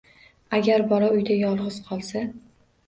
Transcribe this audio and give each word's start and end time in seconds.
Agar 0.59 0.85
bola 0.93 1.11
uyda 1.19 1.39
yolg'iz 1.43 1.79
qolsa. 1.93 2.29